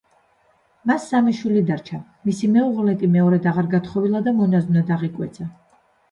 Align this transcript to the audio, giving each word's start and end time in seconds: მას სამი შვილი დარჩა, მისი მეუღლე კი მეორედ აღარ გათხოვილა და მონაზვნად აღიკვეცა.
მას 0.91 1.03
სამი 1.09 1.33
შვილი 1.39 1.59
დარჩა, 1.65 1.99
მისი 2.29 2.49
მეუღლე 2.55 2.95
კი 3.01 3.09
მეორედ 3.15 3.45
აღარ 3.51 3.69
გათხოვილა 3.75 4.23
და 4.29 4.33
მონაზვნად 4.39 4.89
აღიკვეცა. 4.97 5.47